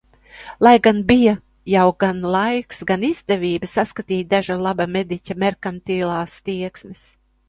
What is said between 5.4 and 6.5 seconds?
merkantilās